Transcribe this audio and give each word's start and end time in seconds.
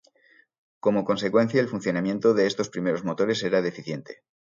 Como 0.79 1.05
consecuencia 1.05 1.61
el 1.61 1.67
funcionamiento 1.67 2.33
de 2.33 2.47
estos 2.47 2.69
primeros 2.71 3.03
motores 3.03 3.43
era 3.43 3.61
deficiente. 3.61 4.23